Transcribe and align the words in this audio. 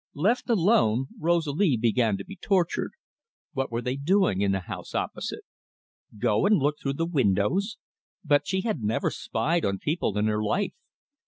Left 0.15 0.49
alone, 0.49 1.09
Rosalie 1.19 1.77
began 1.77 2.17
to 2.17 2.25
be 2.25 2.35
tortured. 2.35 2.93
What 3.53 3.71
were 3.71 3.83
they 3.83 3.97
doing 3.97 4.41
in 4.41 4.51
the 4.51 4.61
house 4.61 4.95
opposite? 4.95 5.43
Go 6.17 6.47
and 6.47 6.57
look 6.57 6.77
through 6.81 6.93
the 6.95 7.05
windows? 7.05 7.77
But 8.25 8.47
she 8.47 8.61
had 8.61 8.81
never 8.81 9.11
spied 9.11 9.63
on 9.63 9.77
people 9.77 10.17
in 10.17 10.25
her 10.25 10.41
life! 10.43 10.73